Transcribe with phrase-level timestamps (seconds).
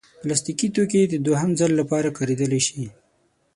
[0.21, 2.85] پلاستيکي توکي د دوهم ځل لپاره کارېدلی شي.